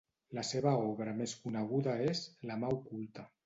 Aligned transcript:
La 0.37 0.45
seva 0.51 0.71
obra 0.85 1.13
més 1.21 1.37
coneguda 1.43 1.95
és 2.09 2.25
"La 2.53 2.61
mà 2.65 2.77
oculta". 2.81 3.33